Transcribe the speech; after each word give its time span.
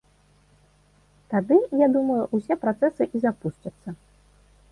Тады, 1.33 1.57
я 1.81 1.87
думаю, 1.97 2.17
усе 2.37 2.53
працэсы 2.63 3.03
і 3.19 3.23
запусцяцца. 3.29 3.89